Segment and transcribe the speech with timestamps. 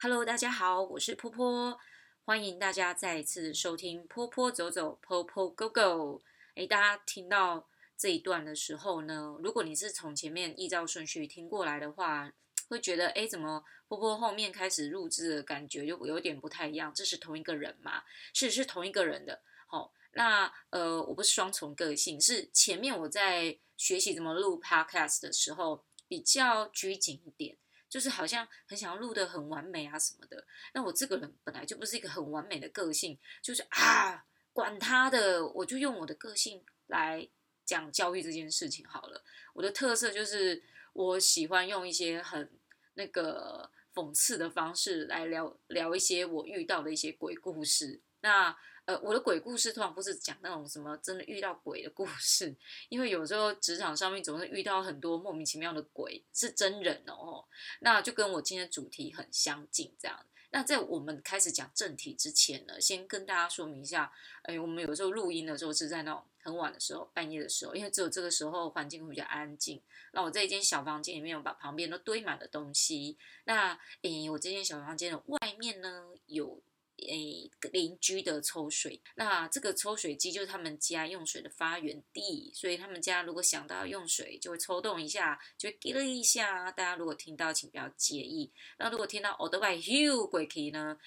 [0.00, 1.76] Hello，大家好，我是波波，
[2.24, 6.22] 欢迎大家再一次收听波波走走，Po Go Go。
[6.54, 12.32] 诶，大家听到这一段的时候呢，如果你是从前面依照顺序听过来的话，
[12.68, 16.94] 会觉得诶，怎么波波后面开始录制的感觉就有点不太一样？
[16.94, 18.04] 这是同一个人吗？
[18.32, 19.42] 是是同一个人的。
[19.66, 27.56] 好、哦，那呃，我不是双重个性，是前面我在学习怎么录 Podcast 的时候比较拘谨一点。
[27.88, 37.28] 就是好像很想要录得很完美啊什么的，那我这个人本来就不是一个很完美的个性，就是啊，管他的，我就用我的个性来
[37.64, 39.24] 讲教育这件事情好了。
[39.54, 42.50] 我的特色就是我喜欢用一些很
[42.94, 48.00] 那个讽刺的方式来聊聊一些我遇到的一些鬼故事。
[48.20, 52.56] 那呃，我的鬼故事通常不是讲那种什么真的遇到鬼的故事，
[52.88, 57.44] 因为有时候职场上面总是遇到很多莫名其妙的鬼，是真人哦。
[57.80, 60.24] 那就跟我今天主题很相近，这样。
[60.50, 64.10] 那在我们开始讲正题之前呢，先跟大家说明一下，
[64.44, 69.82] 哎，我们有时候录音的时候是在那种很晚的时候，半夜的时候，因为只有这个时候环境会比较安静。
[70.12, 73.18] 那我在一间小房间里面，我把旁边都堆满了东西。
[73.44, 76.58] 那哎，我这间小房间的外面呢有。
[77.06, 86.70] 诶，邻居的抽水，那这个抽水机就是他们家用水的发源地，所以他们家如果想到用水，就会抽动一下，就会滴了一下。
[86.72, 88.50] 大家如果听到，请不要介意。
[88.78, 90.98] 那如果听到我的外呼鬼气呢，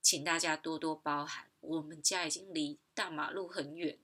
[0.00, 1.44] 请大家多多包涵。
[1.60, 3.98] 我们家已经离大马路很远，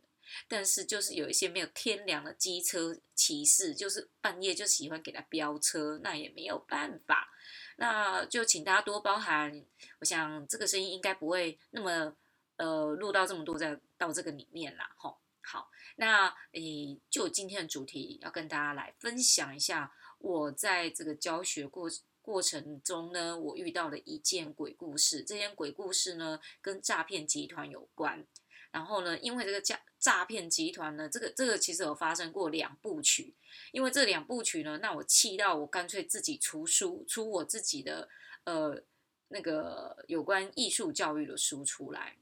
[0.46, 7.32] 但是就是有一些没有天良的机车骑士，就是半夜就喜欢给他飙车，那也没有办法。
[7.76, 9.64] 那就请大家多包涵，
[10.00, 12.14] 我想这个声音应该不会那么
[12.56, 15.18] 呃录到这么多在到这个里面啦，吼。
[15.48, 21.88] 好，那诶，就今天的主题要跟大家来分享一下，我在这个教学过
[22.20, 25.22] 过程中呢，我遇到的一件鬼故事。
[25.22, 28.26] 这件鬼故事呢，跟诈骗集团有关。
[28.76, 33.34] 然后呢，因为这个诈诈骗集团呢，这个这个其实有发生过两部曲。
[33.72, 38.10] 因为这两部曲呢，那我气到我干脆自己出书，出我自己的
[38.44, 38.82] 呃
[39.28, 42.18] 那个有关艺术教育的书出来。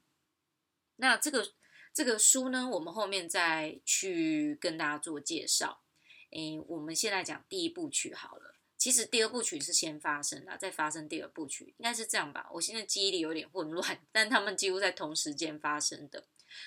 [0.99, 1.45] 那这个
[1.93, 5.83] 这个书呢，我们后面再去跟大家做介绍。
[6.31, 8.55] 诶，我们现在讲第一部曲好了。
[8.79, 12.49] 其实第二部曲是先发生的，再发生第二部曲，应该是这样吧？
[12.53, 16.25] 我现在记忆力有点混乱， 但他们几乎在同时间发生的。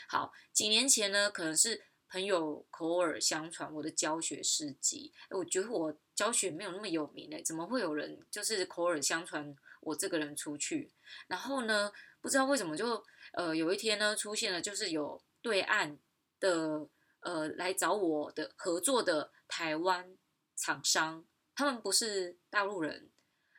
[0.08, 1.86] 好，几年前呢，可能是。
[2.10, 10.90] 朋友口耳相传我的教学事迹，我觉得我教学没有那么有名诶，怎么会有人就是口耳相传我这个人出去？
[11.28, 13.04] 然后呢，不知道为什么就
[13.34, 16.00] 呃有一天呢出现了，就是有对岸
[16.40, 16.88] 的
[17.20, 20.18] 呃来找我的合作的台湾
[20.56, 23.10] 厂商，他们不是大陆人，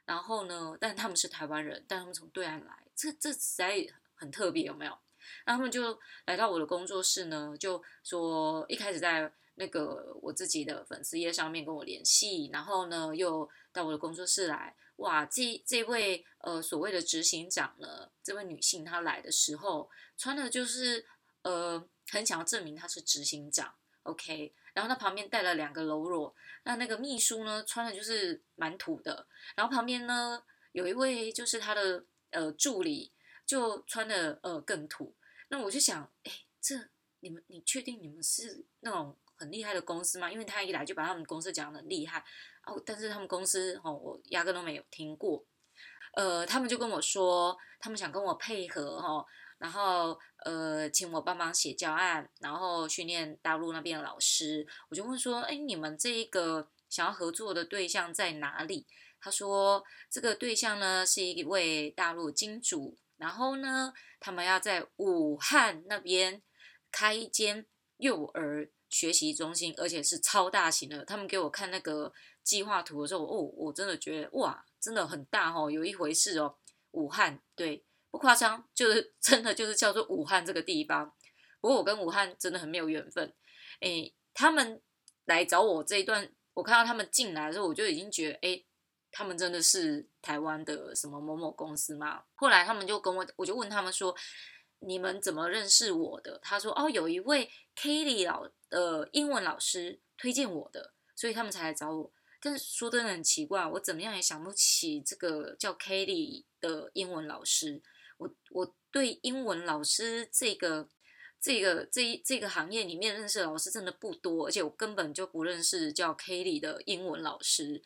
[0.06, 4.98] 然后呢，但他们是台湾人，但他们从对岸来，这这实在很特别，有没有？
[5.46, 14.76] 那他们就来到我的工作室呢，就说一开始在那个我自己的粉丝页上面跟我联系，然后呢又到我的工作室来。
[14.96, 21.06] 哇，这这位呃所谓的执行长呢，这位女性她来的时候穿的就是
[21.42, 23.72] 呃很想要证明她是执行长
[24.02, 26.34] ，OK，然后她旁边带了两个喽啰，
[26.64, 33.12] 那那个秘书呢穿的就是蛮土的，然后旁边呢有一位就是她的呃助理
[33.46, 35.14] 就穿的呃更土。
[35.48, 36.74] 那我就想，哎，这
[37.20, 40.30] 你们，你确定你们是那种很厉害的公司吗？
[40.30, 42.24] 因为他一来就把他们公司讲得很厉害，
[42.66, 45.44] 哦，但是他们公司哦，我压根都没有听过。
[46.14, 49.24] 呃，他们就跟我说，他们想跟我配合、哦，
[49.58, 54.66] 然后呃，请我帮忙写教案，然后训练大陆那边的老师。
[54.88, 58.86] 我就问说，哎，你们这一个想要合作的对象在哪里？
[59.20, 62.96] 他说，这个对象呢是一位大陆金主。
[63.18, 66.40] 然后呢，他们要在武汉那边
[66.90, 67.66] 开一间
[67.98, 71.04] 幼儿学习中心，而且是超大型的。
[71.04, 72.12] 他们给我看那个
[72.42, 76.56] 计划图的时候，哦，我真的觉得哇，真的很大哦，有一回事哦。
[76.92, 81.12] 武汉，对，不夸张，就是真的就是叫做武汉这个地方。
[81.60, 83.34] 不过我跟武汉真的很没有缘分。
[83.80, 84.80] 诶，他们
[85.24, 88.64] 来找我这一段，我看到他们进来的时候，我就已经觉得，诶。
[89.10, 92.22] 他们真的是台湾的什么某某公司吗？
[92.34, 94.14] 后来他们就跟我，我就问他们说
[94.80, 107.82] ：“你们怎么认识我的？”他说：“哦，有一位 Kelly 老的英文老师推荐我的，所以他们才来找我。”但是说真的很奇怪，我怎么样也想不起这个叫 Kelly 的英文老师。
[108.18, 110.88] 我我对英文老师这个
[111.40, 117.82] 这个这这个行业里面认识的老师真的不多，而且我根本就不认识叫 Kelly 的英文老师。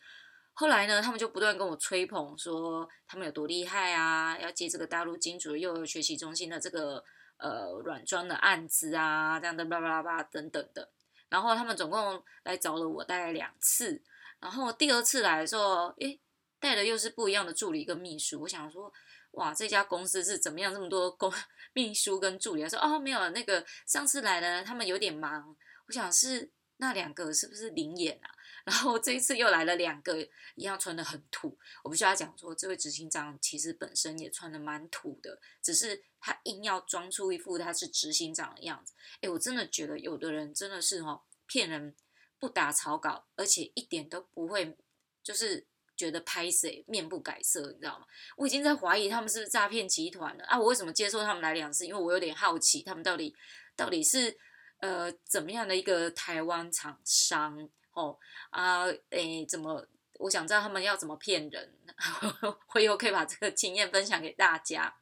[0.53, 7.03] 后来呢，他们就不断跟我吹捧，说他们有多厉害啊，要接这个大陆金主的幼儿学习中心的这个
[7.37, 10.89] 呃软装的案子啊，这样的巴拉巴拉等等的。
[11.29, 13.99] 然后他们总共来找了我大概两次，
[14.39, 16.19] 然后第二次来的时候，诶，
[16.59, 18.41] 带的又是不一样的助理跟秘书。
[18.41, 18.93] 我想说，
[19.31, 21.33] 哇，这家公司是怎么样这么多公
[21.73, 22.61] 秘书跟助理？
[22.61, 25.55] 他说，哦，没有，那个上次来呢，他们有点忙。
[25.87, 26.51] 我想是
[26.83, 28.29] 那两个是不是灵眼啊？
[28.65, 30.21] 然后这一次又来了两个，
[30.55, 31.57] 一样穿得很土。
[31.81, 38.93] 我必须要讲说，这位执行长其实本身也穿得蛮土的，只是他硬要装出一副他是执行长的样子。
[39.21, 41.95] 哎，我真的觉得有的人真的是哦，骗人
[42.37, 44.77] 不打草稿，而且一点都不会，
[45.23, 45.65] 就是
[45.95, 48.05] 觉得拍谁面不改色，你知道吗？
[48.35, 50.59] 我已经在怀疑他们是不是诈骗集团了啊！
[50.59, 51.85] 我为什么接受他们来两次？
[51.85, 53.35] 因为我有点好奇，他们到底
[53.75, 54.37] 到底是
[54.83, 57.57] 呃怎么样的一个台湾厂商？
[57.93, 58.17] 哦
[58.49, 59.87] 啊，诶，怎么？
[60.19, 61.73] 我想知道他们要怎么骗人，
[62.73, 64.93] 我以后可以把这个经验分享给大家。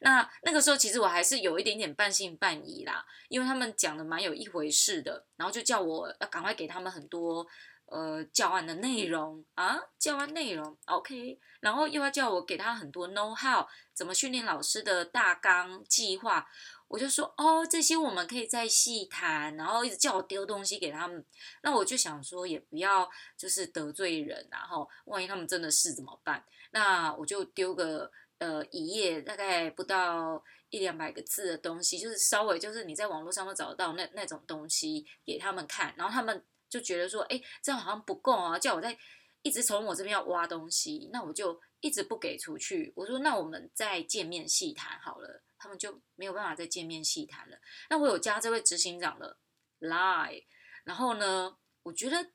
[0.00, 7.46] 那那个时候，其实我还是有一点点半信半疑啦，因为他们讲的蛮有一回事的，然后就叫我要赶快给他们很多
[7.86, 16.46] 呃教案的内容啊，教案内容 OK，然后又要叫我给他很多 know how，怎么训练老师的大纲计划。
[16.88, 21.24] 我就说哦，这些我们可以再细谈，然后一直叫我丢东西给他们。
[21.62, 26.44] 那我就想说，也不要就是得罪人，然后万一他们真的是怎么办？
[26.70, 38.96] 那我就丢个呃一页，大概不到一两百个字的东西，就是稍微就是你在网络上都找得到那那种东西给他们看，然后他们就觉得说，哎，这样好像不够啊，叫我再
[39.42, 42.92] 一直从我这边要挖东西，那我就一直不给出去。
[42.94, 45.42] 我说，那我们再见面细谈好了。
[45.58, 47.58] 他们就没有办法再见面细谈了。
[47.90, 49.38] 那我有加这位执行长的
[49.80, 50.44] Line，
[50.84, 52.30] 然后呢，我觉得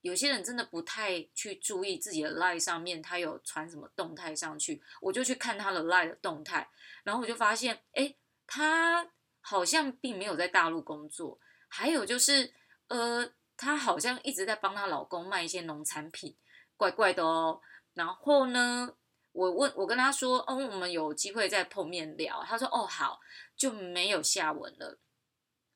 [0.00, 6.68] 有些人真的不太去注意自己的 Line 上面他有传什么动态上去，我就去看他的 Line 的动态，
[7.04, 8.14] 然后我就发现，哎，
[8.46, 9.10] 他
[9.40, 12.52] 好像并没有在大陆工作，还有就是，
[12.88, 16.36] 呃，他好像一直在帮他老公卖一些农产品，
[16.76, 17.60] 怪怪的哦。
[17.94, 18.96] 然后呢，
[19.32, 22.44] 我问我跟他说，哦，我们有机会再碰面聊。
[22.46, 23.18] 他说，哦，好，
[23.56, 24.98] 就没有下文了。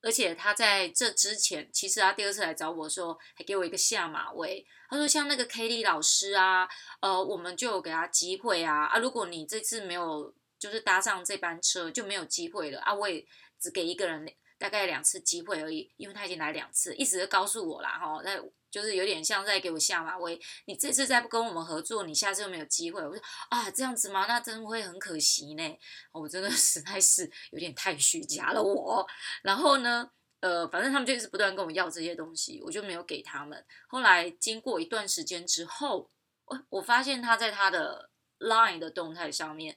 [0.03, 4.65] 而且他在这之前，其实他第二次来找我说，还给我一个下马威。
[4.89, 6.69] 他说，像那个 Kelly 老师啊，
[7.01, 12.95] 呃，我们就给他机会啊啊，如果你这次没有就是搭上这班车，就没有机会了啊。
[12.95, 13.27] 我也
[13.59, 18.39] 只给一个人大概两次机会而已，因为他已经来两次，一直告诉我啦，哈，那。
[18.77, 23.01] 就是有点像在给我下马威，你这次再不跟我们合作，你下次又没有机会。
[23.01, 24.27] 我说啊，这样子吗？
[24.27, 25.79] 那真的会很可惜呢。
[26.13, 29.07] 我真的 实在是有点太虚假了我。
[29.43, 33.65] 然后呢，呃，反正他们就一直不断跟我要这些东西，我就没有给他们。
[33.89, 36.11] 后来经过一段时间之后，
[36.45, 39.75] 我我发现他在他的 Line 的动态上面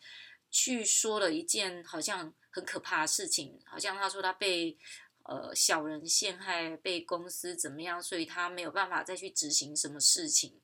[0.52, 4.78] 去说了一件好像很可怕的事情，好像他说他被。
[5.30, 10.60] 呃，小人陷害，被公司怎么样，所以他没有办法再去执行什么事情。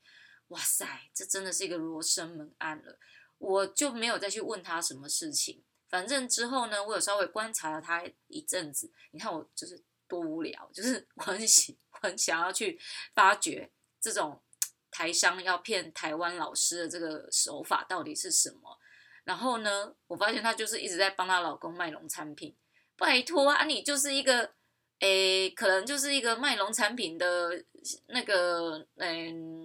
[0.48, 2.98] 哇塞，这真的是一个罗生门案了。
[3.38, 5.64] 我就没有再去问他什么事情。
[5.88, 8.92] 反正之后呢，我有稍微观察了他一阵子。
[9.12, 12.80] 你看我就是多无聊，就是我很喜很想要去
[13.14, 13.72] 发掘
[14.02, 14.42] 这种
[14.90, 18.80] 台商要骗台湾老师的这个手法到底是什么。
[19.24, 22.56] 然后呢，我发现他就是一直在帮她老公卖农产品。
[22.98, 24.54] 拜托啊，你就是一个，
[25.00, 27.62] 诶，可能就是一个卖农产品的
[28.08, 29.62] 那个，嗯，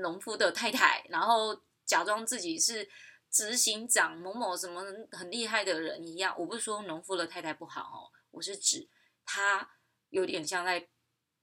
[0.00, 2.88] 农夫的太太，然后假装自己是
[3.30, 6.34] 执行长某某什么很厉害的人一样。
[6.38, 8.88] 我不是说农夫的太太不好哦，我是指
[9.26, 9.68] 他
[10.08, 10.88] 有点像在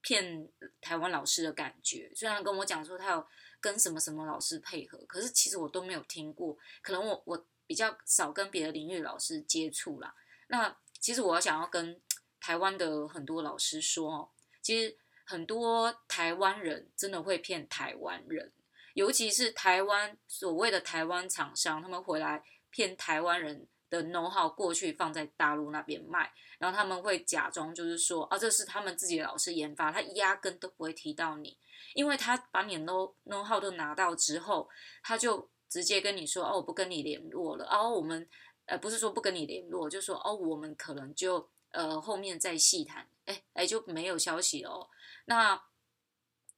[0.00, 2.10] 骗台湾老师的感觉。
[2.16, 3.24] 虽然跟我讲说他有
[3.60, 6.58] 跟什么什么老师配合，可是其实我都没有听过。
[6.82, 10.12] 可能我我比较少跟别的领域老师接触啦。
[10.48, 10.76] 那。
[11.00, 11.98] 其实我要想要跟
[12.38, 14.28] 台湾的很多老师说哦，
[14.60, 18.52] 其实很多台湾人真的会骗台湾人，
[18.94, 31.56] 尤其是台湾所谓的台湾厂商，他们回来骗台湾人的 know how 过去放在大陆那边卖，然后他们会假装就是说啊，这是他们自己的老师研发，他压根都不会提到你，
[31.94, 34.68] 因为他把你的 know know how 都拿到之后，
[35.02, 38.28] 他就直接跟你说哦，我不跟你联络了，哦，我们。
[38.70, 44.88] 呃，不是说不跟你联络，就说哦，我们可能就呃后面再细谈，哎哎就没有消息了哦。
[45.24, 45.60] 那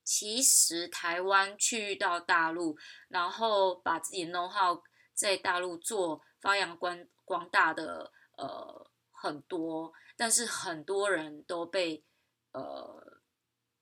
[0.04, 2.76] 其实台湾去到大陆，
[3.08, 4.82] 然后把自己的 know how
[5.14, 12.04] 在大陆做发扬光光大的呃很多，但是很多人都被
[12.52, 13.22] 呃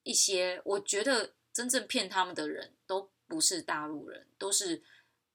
[0.05, 4.85] 一些，我觉得真正骗他们的人都不是大陆人，都是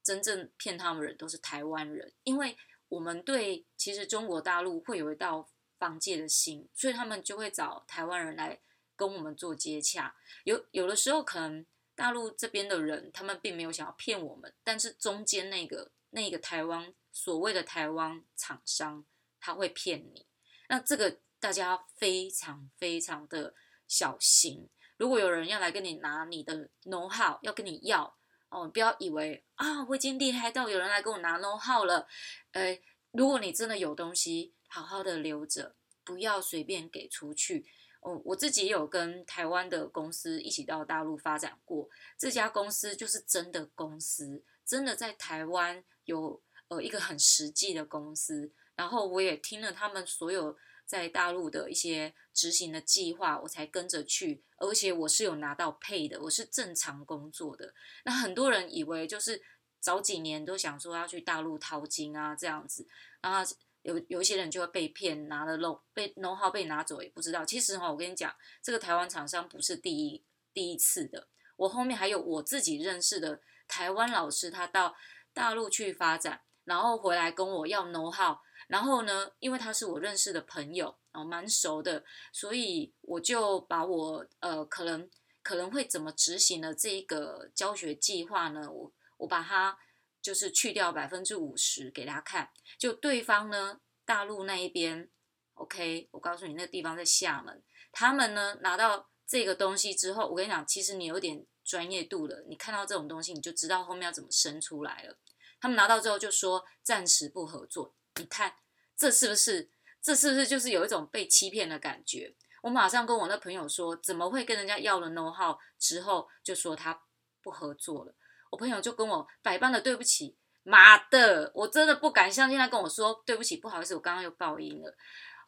[0.02, 2.56] 真正骗他们的人都是台湾人，因为
[2.88, 8.60] 我们对其实中国大陆会有一道防戒的心，所以他们就会找台湾人来
[8.94, 10.14] 跟我们做接洽。
[10.44, 19.04] 有有的时候可能大陆这边的人他们并没有想要骗我们，但是中间那个那个台湾所谓的台湾厂商
[19.40, 20.26] 他会骗你，
[20.68, 23.54] 那这个大家非常非常的
[23.86, 24.68] 小心。
[24.96, 28.15] 如果有人要来跟你拿你的 know how，要跟你要
[28.48, 32.06] 哦，不要以为啊，我已经厉害到有人来跟我拿 No 号了。
[32.52, 35.74] 呃，如果你真的有东西，好好的留着，
[36.04, 37.66] 不要随便给出去。
[38.00, 48.52] 哦，我自己有跟台湾的公司一起到大陆发展过，这家公司就是真的公司，真的在台湾有呃一个很实际的公司。
[48.74, 50.56] 然后我也听了他们所有。
[50.86, 57.74] 在大陆的一些执行的计划，我才跟着去，而且我是有拿到配的，我是正常工作的。
[58.04, 59.42] 那很多人以为就是
[59.80, 62.86] 早几年都想说要去大陆淘金啊这样子，
[63.20, 67.44] 然后有有一些人就会被骗，拿了漏被 know how 被拿走也不知道。
[67.44, 70.24] 其实哈，我跟你讲，这个台湾厂商不是第一
[70.54, 74.96] 第一次的，我后面还有我自己认识的台湾老师，他到
[75.32, 78.38] 大陆去发展，然后回来跟我要 know how。
[78.66, 85.08] 然后呢，因为他是我认识的朋友，哦，蛮熟的，所以我就把我呃可能
[85.42, 89.78] 可能会怎么执行的这一个教学计划呢，我我把它
[90.20, 95.08] 就是去掉百分之五十给他看，就对方呢大陆那一边
[95.54, 105.16] ，OK，我告诉你那个地方在厦门，他们呢拿到这个东西之后，我跟你讲，其实你有点专业度了，你看到这种东西你就知道后面要怎么生出来了。
[105.60, 107.94] 他们拿到之后就说暂时不合作。
[108.16, 108.54] 你看，
[108.96, 109.70] 这是不是？
[110.02, 112.34] 这是不是就是有一种被欺骗的感觉？
[112.62, 117.02] 我马上跟我那朋友说，怎么会跟人家要了 No 号之后就说他
[117.42, 118.14] 不合作了？
[118.50, 124.96] 我朋友就跟我百般的对不起，妈的，我真的不敢相信他跟我说对不起，不好意思，我刚刚又爆音了。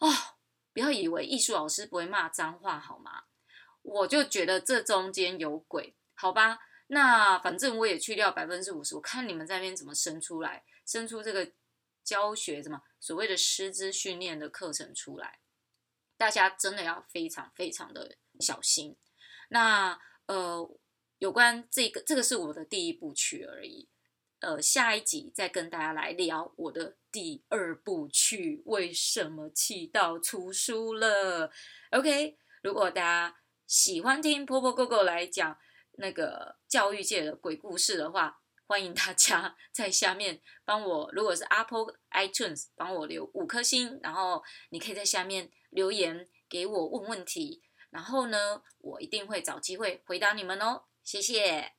[0.01, 0.09] 哦，
[0.73, 3.23] 不要以为艺术老师不会骂脏话好吗？
[3.83, 6.59] 我就觉得这中间有鬼，好吧？
[6.89, 11.53] 那反正我也去掉百分之五十，我看你们在那边怎么生出来，生出这个。
[12.09, 15.41] 教学什么所谓的师资训练的课程出来，
[16.17, 18.97] 大家真的要非常非常的小心。
[19.51, 20.67] 那呃，
[21.19, 23.91] 有关这个，这个是我的第一部曲而已。
[24.39, 31.53] 呃，下一集再跟大家来聊我的第二部曲，为什么气到出书了
[31.91, 33.37] ？OK，如果大家
[33.67, 35.59] 喜欢听波波 Gogo 来讲
[35.99, 38.41] 那个教育界的鬼故事的话。
[38.69, 51.78] 欢迎大家 在下面帮我，如果是 Apple iTunes，帮我留五颗星，然后你可以在下面留言给我问问题，然后呢，我一定会找机会回答你们哦，谢谢。